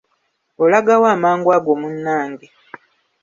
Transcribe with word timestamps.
Olagawa 0.63 1.07
amangu 1.15 1.49
ago 1.57 1.71
munnange? 1.81 2.47